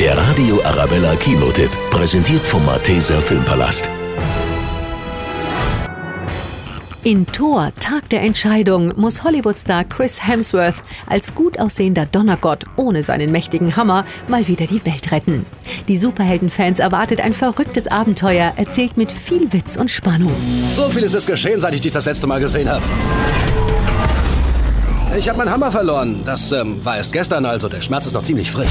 [0.00, 3.90] Der Radio Arabella Kinotipp, präsentiert vom Malteser Filmpalast.
[7.02, 13.32] In Thor, Tag der Entscheidung, muss Hollywoodstar Chris Hemsworth als gut aussehender Donnergott ohne seinen
[13.32, 15.44] mächtigen Hammer mal wieder die Welt retten.
[15.88, 20.32] Die Superheldenfans erwartet ein verrücktes Abenteuer, erzählt mit viel Witz und Spannung.
[20.74, 22.84] So vieles ist geschehen, seit ich dich das letzte Mal gesehen habe.
[25.16, 26.22] Ich habe meinen Hammer verloren.
[26.24, 28.68] Das ähm, war erst gestern, also der Schmerz ist noch ziemlich frisch.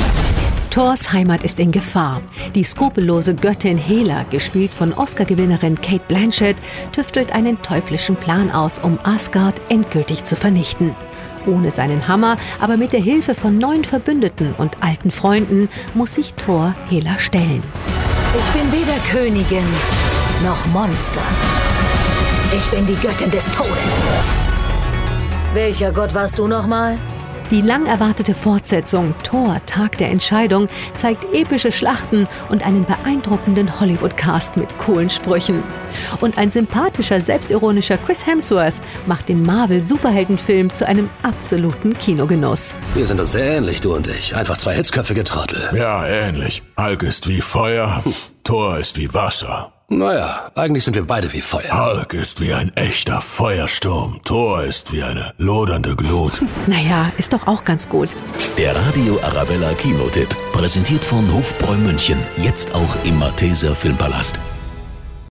[0.70, 2.22] Thors Heimat ist in Gefahr.
[2.54, 6.58] Die skrupellose Göttin Hela, gespielt von Oscar-Gewinnerin Kate Blanchett,
[6.92, 10.96] tüftelt einen teuflischen Plan aus, um Asgard endgültig zu vernichten.
[11.48, 16.36] Ohne seinen Hammer, aber mit der Hilfe von neuen Verbündeten und alten Freunden muss sich
[16.36, 17.64] Thor Hela stellen.
[18.38, 19.66] Ich bin weder Königin
[20.44, 21.22] noch Monster.
[22.56, 24.47] Ich bin die Göttin des Todes.
[25.54, 26.98] Welcher Gott warst du nochmal?
[27.50, 34.58] Die lang erwartete Fortsetzung Thor Tag der Entscheidung zeigt epische Schlachten und einen beeindruckenden Hollywood-Cast
[34.58, 35.64] mit coolen Sprüchen.
[36.20, 42.76] Und ein sympathischer, selbstironischer Chris Hemsworth macht den Marvel-Superheldenfilm zu einem absoluten Kinogenuss.
[42.94, 44.36] Wir sind uns sehr ähnlich, du und ich.
[44.36, 45.70] Einfach zwei hitzköpfige Trottel.
[45.74, 46.64] Ja, ähnlich.
[46.78, 48.04] Hulk ist wie Feuer,
[48.44, 49.72] Thor ist wie Wasser.
[49.90, 51.72] Naja, eigentlich sind wir beide wie Feuer.
[51.72, 54.20] Hulk ist wie ein echter Feuersturm.
[54.26, 56.42] Thor ist wie eine lodernde Glut.
[56.68, 58.10] Naja, ist doch auch ganz gut.
[58.58, 64.38] Der Radio Arabella Kinotipp, präsentiert von Hofbräu München, jetzt auch im Malteser Filmpalast.